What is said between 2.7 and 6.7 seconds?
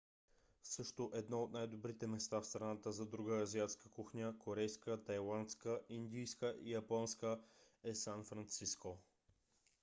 за друга азиатска кухня- корейска тайландска индийска